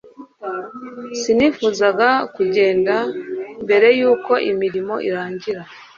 [1.19, 2.95] sinifuzaga kugenda
[3.63, 5.61] mbere yuko imirimo irangira